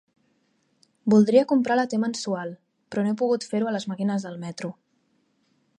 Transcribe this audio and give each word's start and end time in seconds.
Voldria 1.13 1.43
comprar 1.51 1.77
la 1.79 1.85
T-mensual, 1.91 2.55
però 2.89 3.05
no 3.07 3.13
he 3.13 3.19
pogut 3.25 3.47
fer-ho 3.51 3.69
a 3.73 3.75
les 3.79 3.87
màquines 3.93 4.27
del 4.29 4.41
metro. 4.47 4.77